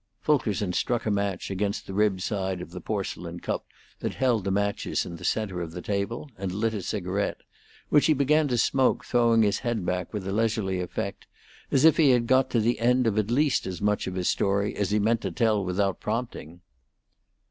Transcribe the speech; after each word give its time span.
Fulkerson 0.19 0.73
struck 0.73 1.05
a 1.05 1.11
match 1.11 1.51
against 1.51 1.85
the 1.85 1.93
ribbed 1.93 2.23
side 2.23 2.59
of 2.59 2.71
the 2.71 2.81
porcelain 2.81 3.39
cup 3.39 3.65
that 3.99 4.15
held 4.15 4.43
the 4.43 4.49
matches 4.49 5.05
in 5.05 5.15
the 5.17 5.23
centre 5.23 5.61
of 5.61 5.73
the 5.73 5.81
table, 5.83 6.31
and 6.39 6.51
lit 6.51 6.73
a 6.73 6.81
cigarette, 6.81 7.41
which 7.89 8.07
he 8.07 8.13
began 8.13 8.47
to 8.47 8.57
smoke, 8.57 9.05
throwing 9.05 9.43
his 9.43 9.59
head 9.59 9.85
back 9.85 10.11
with 10.11 10.27
a 10.27 10.31
leisurely 10.33 10.81
effect, 10.81 11.27
as 11.69 11.85
if 11.85 11.97
he 11.97 12.09
had 12.09 12.25
got 12.25 12.49
to 12.49 12.59
the 12.59 12.79
end 12.79 13.05
of 13.05 13.19
at 13.19 13.29
least 13.29 13.67
as 13.67 13.79
much 13.79 14.07
of 14.07 14.15
his 14.15 14.27
story 14.27 14.75
as 14.75 14.89
he 14.89 14.97
meant 14.97 15.21
to 15.21 15.29
tell 15.29 15.63
without 15.63 15.99
prompting. 15.99 16.61